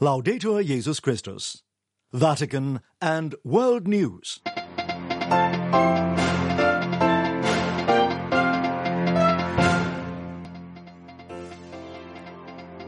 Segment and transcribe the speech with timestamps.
[0.00, 1.62] Laudetur Jesus Christus.
[2.12, 4.40] Vatican and World News.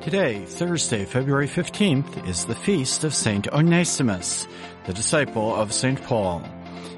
[0.00, 4.48] Today, Thursday, February 15th, is the feast of Saint Onesimus,
[4.86, 6.43] the disciple of Saint Paul.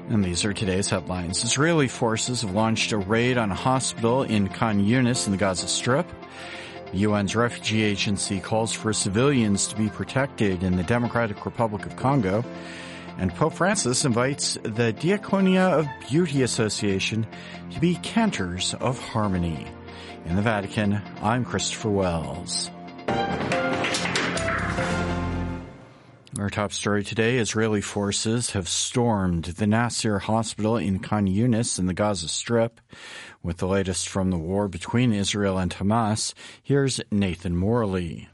[0.09, 1.43] And these are today's headlines.
[1.43, 5.67] Israeli forces have launched a raid on a hospital in Khan Yunis in the Gaza
[5.67, 6.07] Strip.
[6.93, 12.43] UN's refugee agency calls for civilians to be protected in the Democratic Republic of Congo.
[13.17, 17.27] And Pope Francis invites the Diaconia of Beauty Association
[17.71, 19.67] to be cantors of harmony.
[20.25, 22.71] In the Vatican, I'm Christopher Wells.
[26.39, 31.85] Our top story today, Israeli forces have stormed the Nasser hospital in Khan Yunis in
[31.85, 32.79] the Gaza Strip.
[33.43, 38.29] With the latest from the war between Israel and Hamas, here's Nathan Morley.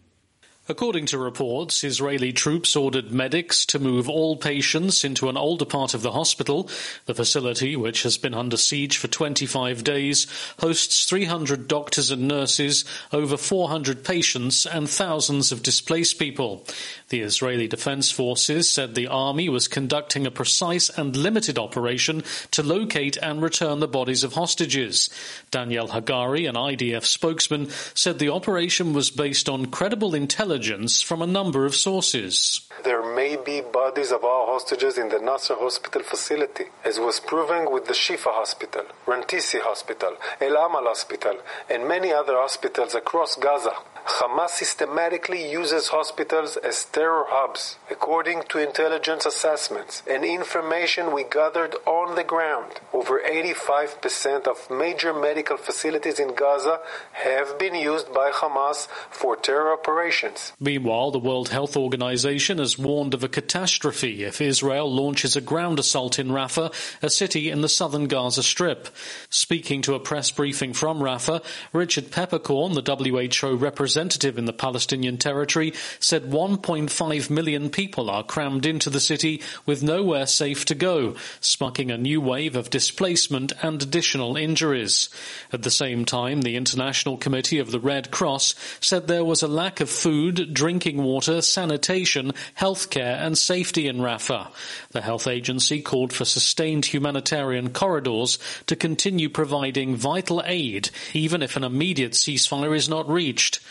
[0.68, 5.94] According to reports, Israeli troops ordered medics to move all patients into an older part
[5.94, 6.68] of the hospital.
[7.06, 10.26] The facility, which has been under siege for 25 days,
[10.60, 16.66] hosts 300 doctors and nurses, over 400 patients, and thousands of displaced people.
[17.10, 22.64] The Israeli Defense Forces said the army was conducting a precise and limited operation to
[22.64, 25.12] locate and return the bodies of hostages.
[25.52, 31.22] Daniel Hagari, an IDF spokesman, said the operation was based on credible intelligence intelligence from
[31.22, 32.62] a number of sources.
[32.84, 37.72] There may be bodies of our hostages in the Nasser hospital facility, as was proven
[37.72, 41.38] with the Shifa hospital, Rantisi hospital, El Amal hospital,
[41.70, 43.74] and many other hospitals across Gaza.
[44.06, 51.76] Hamas systematically uses hospitals as terror hubs, according to intelligence assessments and information we gathered
[51.88, 52.72] on the ground.
[52.94, 56.82] Over 85% of major medical facilities in Gaza
[57.14, 60.54] have been used by Hamas for terror operations.
[60.60, 65.80] Meanwhile, the World Health Organization has warned of a catastrophe if Israel launches a ground
[65.80, 66.72] assault in Rafah,
[67.02, 68.88] a city in the southern Gaza Strip.
[69.32, 71.44] Speaking to a press briefing from Rafah,
[71.74, 78.24] Richard Peeperkorn, the WHO representative, representative in the Palestinian territory said 1.5 million people are
[78.26, 83.54] crammed into the city with nowhere safe to go, sparking a new wave of displacement
[83.62, 85.08] and additional injuries.
[85.54, 89.48] At the same time, the International Committee of the Red Cross said there was a
[89.48, 94.52] lack of food, drinking water, sanitation, healthcare and safety in Rafah.
[94.92, 101.56] The health agency called for sustained humanitarian corridors to continue providing vital aid, even if
[101.56, 103.62] an immediate ceasefire is not reached.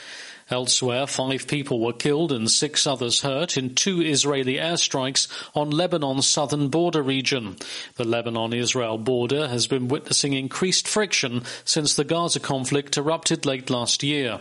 [0.50, 6.26] Elsewhere, five people were killed and six others hurt in two Israeli airstrikes on Lebanon's
[6.26, 7.56] southern border region.
[7.96, 14.02] The Lebanon-Israel border has been witnessing increased friction since the Gaza conflict erupted late last
[14.02, 14.40] year.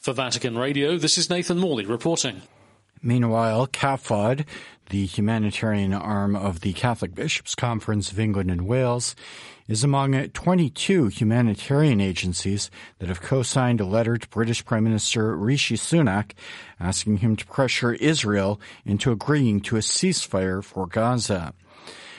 [0.00, 2.42] For Vatican Radio, this is Nathan Morley reporting.
[3.00, 4.44] Meanwhile, CAFOD,
[4.92, 9.16] the humanitarian arm of the Catholic Bishops' Conference of England and Wales,
[9.66, 15.76] is among 22 humanitarian agencies that have co-signed a letter to British Prime Minister Rishi
[15.76, 16.32] Sunak
[16.78, 21.54] asking him to pressure Israel into agreeing to a ceasefire for Gaza.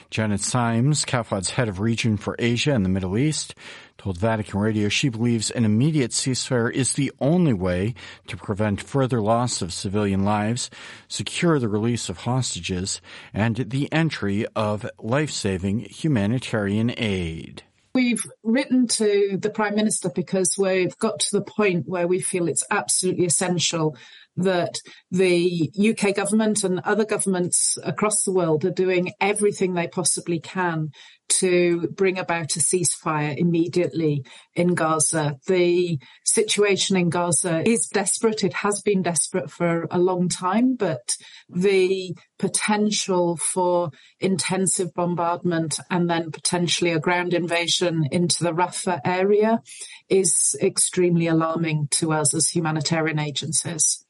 [0.09, 3.53] Janet Symes, CAFOD's head of region for Asia and the Middle East,
[3.97, 7.93] told Vatican Radio she believes an immediate ceasefire is the only way
[8.27, 10.69] to prevent further loss of civilian lives,
[11.07, 13.01] secure the release of hostages,
[13.33, 17.63] and the entry of life-saving humanitarian aid.
[17.95, 22.47] We've written to the Prime Minister because we've got to the point where we feel
[22.47, 23.95] it's absolutely essential
[24.35, 24.79] that
[25.11, 30.89] the UK government and other governments across the world are doing everything they possibly can
[31.29, 34.23] to bring about a ceasefire immediately
[34.55, 35.37] in Gaza.
[35.47, 38.43] The situation in Gaza is desperate.
[38.43, 41.15] It has been desperate for a long time, but
[41.49, 49.61] the potential for intensive bombardment and then potentially a ground invasion into the Rafah area
[50.09, 54.05] is extremely alarming to us as humanitarian agencies.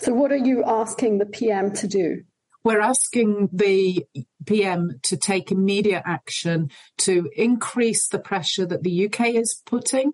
[0.00, 2.22] So what are you asking the PM to do?
[2.64, 4.06] We're asking the
[4.46, 10.12] PM to take immediate action to increase the pressure that the UK is putting,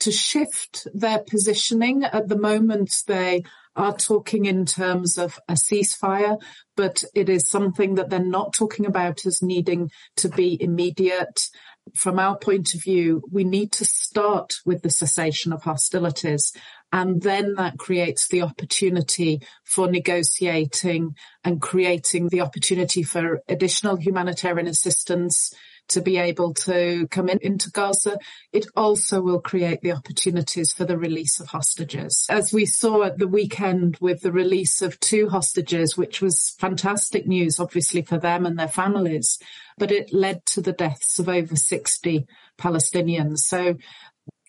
[0.00, 2.04] to shift their positioning.
[2.04, 3.44] At the moment, they
[3.74, 6.40] are talking in terms of a ceasefire,
[6.76, 11.48] but it is something that they're not talking about as needing to be immediate.
[11.94, 16.52] From our point of view, we need to start with the cessation of hostilities
[16.96, 21.14] and then that creates the opportunity for negotiating
[21.44, 25.52] and creating the opportunity for additional humanitarian assistance
[25.88, 28.18] to be able to come in, into Gaza.
[28.50, 32.24] It also will create the opportunities for the release of hostages.
[32.30, 37.26] As we saw at the weekend with the release of two hostages, which was fantastic
[37.26, 39.38] news, obviously, for them and their families,
[39.76, 42.26] but it led to the deaths of over 60
[42.58, 43.40] Palestinians.
[43.40, 43.76] So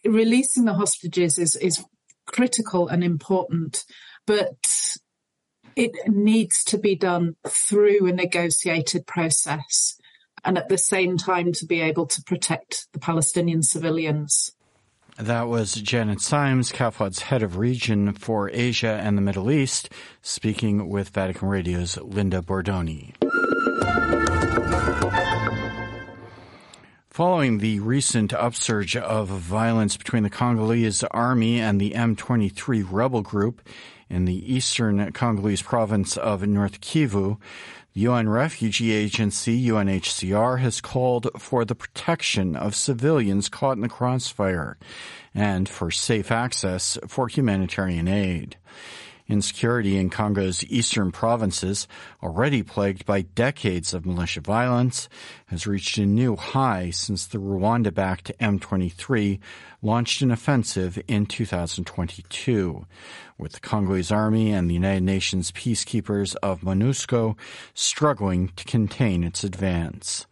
[0.05, 1.83] releasing the hostages is, is
[2.27, 3.83] critical and important,
[4.25, 4.97] but
[5.75, 10.00] it needs to be done through a negotiated process
[10.44, 14.51] and at the same time to be able to protect the Palestinian civilians.
[15.18, 19.89] That was Janet Symes, CAFOD's head of region for Asia and the Middle East,
[20.21, 23.15] speaking with Vatican Radio's Linda Bordoni.
[27.17, 33.67] Following the recent upsurge of violence between the Congolese army and the M23 rebel group
[34.07, 37.39] in the eastern Congolese province of North Kivu,
[37.95, 43.89] the UN Refugee Agency, UNHCR, has called for the protection of civilians caught in the
[43.89, 44.77] crossfire
[45.33, 48.57] and for safe access for humanitarian aid.
[49.29, 51.88] Insecurity in Congo's eastern provinces,
[52.24, 55.09] already plagued by decades of militia violence,
[55.47, 59.39] has reached a new high since the Rwanda-backed M23
[59.81, 62.85] launched an offensive in 2022,
[63.38, 67.35] with the Congolese army and the United Nations peacekeepers of MONUSCO
[67.73, 70.25] struggling to contain its advance.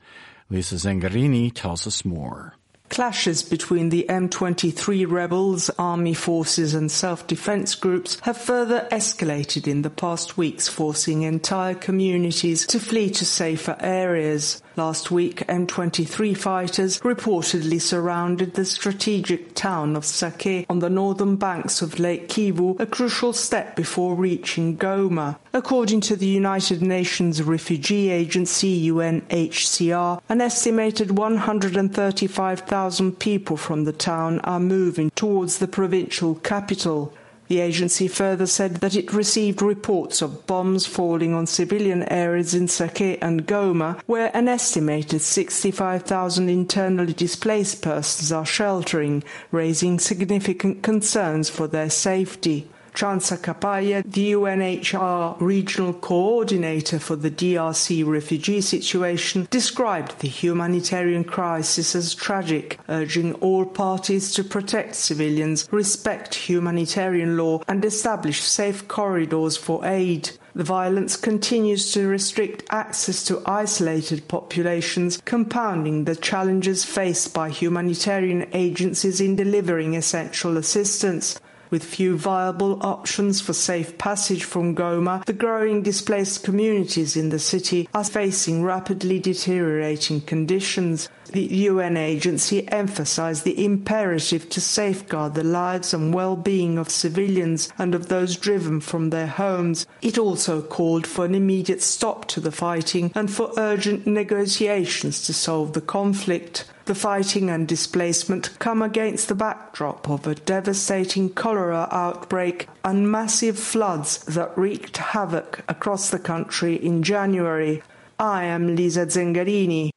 [0.49, 2.55] Lisa Zengarini tells us more.
[2.95, 9.89] Clashes between the M23 rebels, army forces and self-defense groups have further escalated in the
[9.89, 14.61] past weeks, forcing entire communities to flee to safer areas.
[14.77, 21.81] Last week, M23 fighters reportedly surrounded the strategic town of Sake on the northern banks
[21.81, 25.37] of Lake Kivu, a crucial step before reaching Goma.
[25.53, 34.41] According to the United Nations Refugee Agency, UNHCR, an estimated 135,000 people from the town
[34.41, 37.13] are moving towards the provincial capital.
[37.47, 42.67] The agency further said that it received reports of bombs falling on civilian areas in
[42.67, 51.49] Sake and Goma, where an estimated 65,000 internally displaced persons are sheltering, raising significant concerns
[51.49, 52.67] for their safety.
[52.95, 61.93] Chansa Kapaya, the UNHR regional coordinator for the DRC refugee situation, described the humanitarian crisis
[61.93, 69.57] as tragic, urging all parties to protect civilians, respect humanitarian law, and establish safe corridors
[69.57, 70.31] for aid.
[70.55, 78.47] The violence continues to restrict access to isolated populations, compounding the challenges faced by humanitarian
[78.53, 81.37] agencies in delivering essential assistance.
[81.69, 87.39] With few viable options for safe passage from Goma, the growing displaced communities in the
[87.39, 91.09] city are facing rapidly deteriorating conditions.
[91.31, 97.95] The UN agency emphasized the imperative to safeguard the lives and well-being of civilians and
[97.95, 99.87] of those driven from their homes.
[100.01, 105.33] It also called for an immediate stop to the fighting and for urgent negotiations to
[105.33, 106.65] solve the conflict.
[106.85, 113.57] The fighting and displacement come against the backdrop of a devastating cholera outbreak and massive
[113.57, 117.81] floods that wreaked havoc across the country in January.
[118.19, 119.89] I am Lisa Zengarini.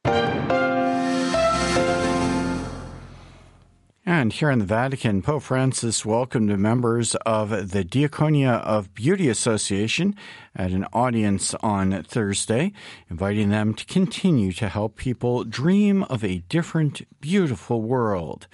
[4.09, 10.15] And here in the Vatican, Pope Francis welcomed members of the Diaconia of Beauty Association
[10.55, 12.73] at an audience on Thursday,
[13.07, 18.47] inviting them to continue to help people dream of a different, beautiful world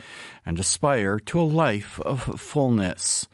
[0.46, 3.26] and aspire to a life of fullness.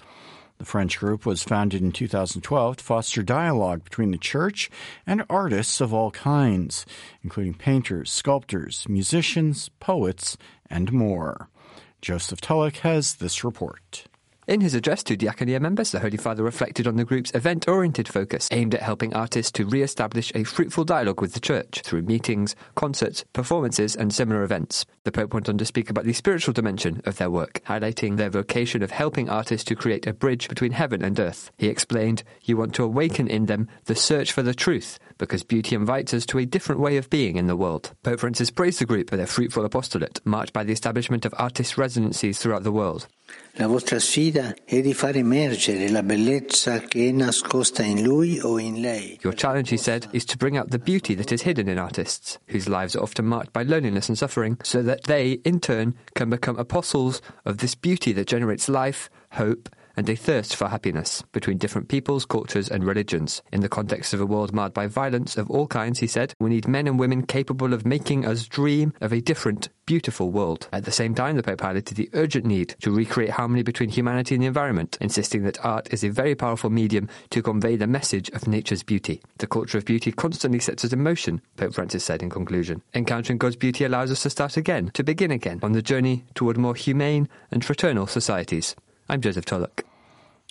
[0.59, 4.69] The French group was founded in 2012 to foster dialogue between the church
[5.07, 6.85] and artists of all kinds,
[7.23, 10.37] including painters, sculptors, musicians, poets,
[10.69, 11.49] and more.
[12.01, 14.05] Joseph Tulloch has this report.
[14.47, 18.07] In his address to Diaconia members, the Holy Father reflected on the group's event oriented
[18.07, 22.01] focus, aimed at helping artists to re establish a fruitful dialogue with the Church through
[22.01, 24.83] meetings, concerts, performances, and similar events.
[25.03, 28.31] The Pope went on to speak about the spiritual dimension of their work, highlighting their
[28.31, 31.51] vocation of helping artists to create a bridge between heaven and earth.
[31.59, 35.75] He explained, You want to awaken in them the search for the truth, because beauty
[35.75, 37.91] invites us to a different way of being in the world.
[38.01, 41.77] Pope Francis praised the group for their fruitful apostolate, marked by the establishment of artist
[41.77, 43.07] residencies throughout the world.
[43.59, 48.57] La vostra sfida è di far emergere la bellezza che è nascosta in lui o
[48.57, 49.19] in lei.
[49.23, 52.39] Your challenge, he said, is to bring out the beauty that is hidden in artists,
[52.47, 56.31] whose lives are often marked by loneliness and suffering, so that they, in turn, can
[56.31, 61.57] become apostles of this beauty that generates life, hope, and a thirst for happiness between
[61.57, 63.41] different peoples, cultures, and religions.
[63.51, 66.49] In the context of a world marred by violence of all kinds, he said, we
[66.49, 70.67] need men and women capable of making us dream of a different, beautiful world.
[70.71, 74.35] At the same time, the Pope highlighted the urgent need to recreate harmony between humanity
[74.35, 78.29] and the environment, insisting that art is a very powerful medium to convey the message
[78.29, 79.21] of nature's beauty.
[79.39, 82.81] The culture of beauty constantly sets us in motion, Pope Francis said in conclusion.
[82.93, 86.57] Encountering God's beauty allows us to start again, to begin again, on the journey toward
[86.57, 88.75] more humane and fraternal societies.
[89.11, 89.83] I'm Joseph Tulloch.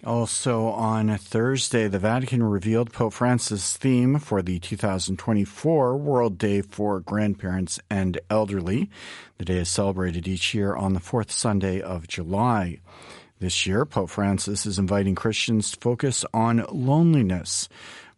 [0.05, 7.01] Also on Thursday, the Vatican revealed Pope Francis' theme for the 2024 World Day for
[7.01, 8.91] Grandparents and Elderly.
[9.39, 12.81] The day is celebrated each year on the fourth Sunday of July.
[13.39, 17.67] This year, Pope Francis is inviting Christians to focus on loneliness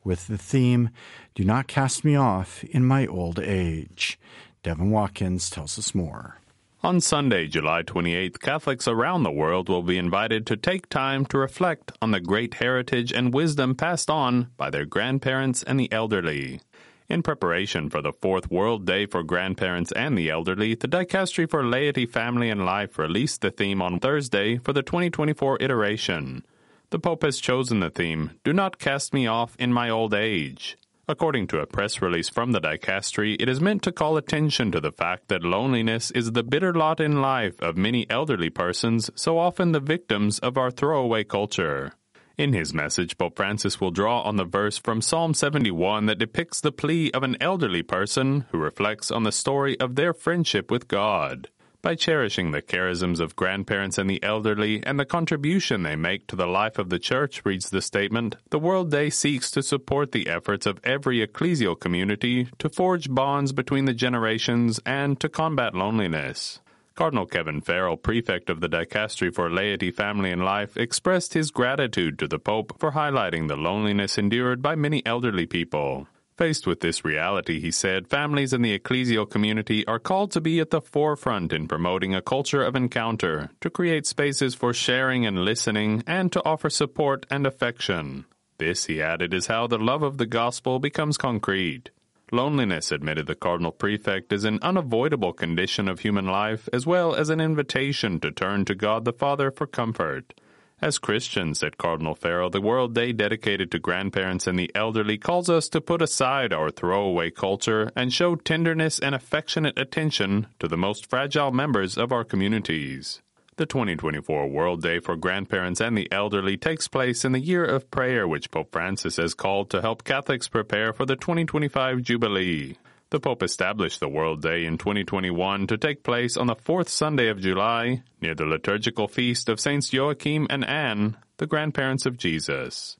[0.02, 0.90] with the theme,
[1.36, 4.18] Do Not Cast Me Off in My Old Age.
[4.64, 6.41] Devin Watkins tells us more.
[6.84, 11.38] On Sunday, July 28th, Catholics around the world will be invited to take time to
[11.38, 16.60] reflect on the great heritage and wisdom passed on by their grandparents and the elderly.
[17.08, 21.64] In preparation for the fourth World Day for Grandparents and the Elderly, the Dicastery for
[21.64, 26.44] Laity, Family, and Life released the theme on Thursday for the 2024 iteration.
[26.90, 30.76] The Pope has chosen the theme, Do Not Cast Me Off in My Old Age.
[31.08, 34.80] According to a press release from the dicastery, it is meant to call attention to
[34.80, 39.36] the fact that loneliness is the bitter lot in life of many elderly persons, so
[39.36, 41.94] often the victims of our throwaway culture.
[42.38, 46.60] In his message, Pope Francis will draw on the verse from Psalm 71 that depicts
[46.60, 50.86] the plea of an elderly person who reflects on the story of their friendship with
[50.86, 51.48] God.
[51.82, 56.36] By cherishing the charisms of grandparents and the elderly and the contribution they make to
[56.36, 60.28] the life of the Church, reads the statement, the World Day seeks to support the
[60.28, 66.60] efforts of every ecclesial community to forge bonds between the generations and to combat loneliness.
[66.94, 72.16] Cardinal Kevin Farrell, prefect of the Dicastery for Laity, Family, and Life, expressed his gratitude
[72.20, 76.06] to the Pope for highlighting the loneliness endured by many elderly people.
[76.42, 80.58] Faced with this reality, he said, families in the ecclesial community are called to be
[80.58, 85.44] at the forefront in promoting a culture of encounter, to create spaces for sharing and
[85.44, 88.24] listening, and to offer support and affection.
[88.58, 91.90] This, he added, is how the love of the gospel becomes concrete.
[92.32, 97.28] Loneliness, admitted the cardinal prefect, is an unavoidable condition of human life, as well as
[97.28, 100.34] an invitation to turn to God the Father for comfort.
[100.82, 105.48] As Christians, said Cardinal Farrell, the World Day dedicated to grandparents and the elderly calls
[105.48, 110.76] us to put aside our throwaway culture and show tenderness and affectionate attention to the
[110.76, 113.22] most fragile members of our communities.
[113.54, 117.88] The 2024 World Day for Grandparents and the Elderly takes place in the year of
[117.92, 122.76] prayer, which Pope Francis has called to help Catholics prepare for the 2025 Jubilee.
[123.12, 127.28] The Pope established the World Day in 2021 to take place on the fourth Sunday
[127.28, 132.96] of July, near the liturgical feast of Saints Joachim and Anne, the grandparents of Jesus.